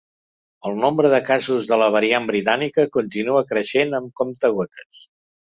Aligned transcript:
El 0.69 0.77
nombre 0.83 1.11
de 1.13 1.19
casos 1.27 1.67
de 1.71 1.77
la 1.81 1.89
variant 1.97 2.25
britànica 2.31 2.87
continua 2.99 3.45
creixent 3.53 3.95
amb 4.01 4.11
comptagotes. 4.23 5.07